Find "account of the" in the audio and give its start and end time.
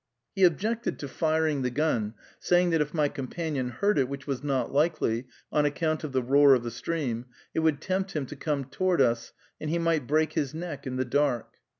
5.63-6.23